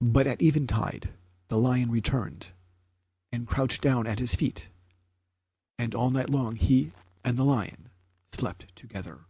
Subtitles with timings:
[0.00, 1.14] But at eventide
[1.46, 2.52] the lion returned,
[3.30, 4.68] and couched down at his feet,
[5.78, 6.90] and all night long he
[7.22, 7.88] and the lion
[8.26, 9.26] slept together.